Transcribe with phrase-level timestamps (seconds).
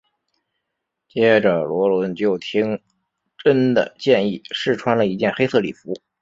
[1.07, 2.81] 接着萝伦就听
[3.37, 5.93] 珍的建议试穿了一件黑色礼服。